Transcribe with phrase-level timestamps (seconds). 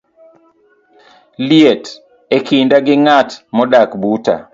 [1.47, 1.83] liet
[2.35, 4.35] e kinda gi ng'at modak buta